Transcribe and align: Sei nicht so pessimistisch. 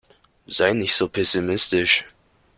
Sei 0.47 0.73
nicht 0.73 0.95
so 0.95 1.07
pessimistisch. 1.07 2.07